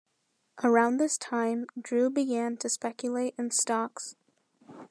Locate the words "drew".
1.79-2.09